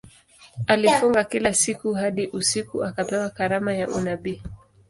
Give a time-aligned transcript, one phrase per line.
[0.67, 4.41] Alifunga kila siku hadi usiku akapewa karama ya unabii.